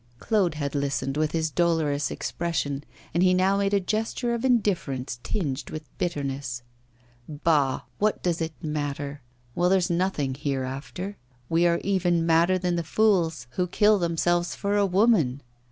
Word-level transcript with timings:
Claude 0.17 0.55
had 0.55 0.73
listened 0.73 1.15
with 1.15 1.31
his 1.31 1.51
dolorous 1.51 2.09
expression, 2.09 2.83
and 3.13 3.21
he 3.21 3.35
now 3.35 3.55
made 3.57 3.71
a 3.71 3.79
gesture 3.79 4.33
of 4.33 4.43
indifference 4.43 5.19
tinged 5.21 5.69
with 5.69 5.95
bitterness. 5.99 6.63
'Bah! 7.29 7.81
what 7.99 8.23
does 8.23 8.41
it 8.41 8.53
matter? 8.63 9.21
Well, 9.53 9.69
there's 9.69 9.91
nothing 9.91 10.33
hereafter. 10.33 11.17
We 11.49 11.67
are 11.67 11.77
even 11.83 12.25
madder 12.25 12.57
than 12.57 12.77
the 12.77 12.83
fools 12.83 13.45
who 13.51 13.67
kill 13.67 13.99
themselves 13.99 14.55
for 14.55 14.75
a 14.75 14.87
woman. 14.87 15.43